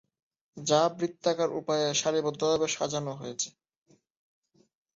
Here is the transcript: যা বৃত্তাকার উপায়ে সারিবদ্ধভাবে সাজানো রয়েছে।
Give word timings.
যা 0.57 0.81
বৃত্তাকার 0.95 1.49
উপায়ে 1.59 1.87
সারিবদ্ধভাবে 1.93 2.67
সাজানো 2.75 3.11
রয়েছে। 3.15 3.49